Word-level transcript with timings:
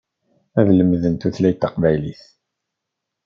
Ad 0.59 0.67
lemden 0.77 1.15
tutlayt 1.15 1.57
taqbaylit. 1.61 2.23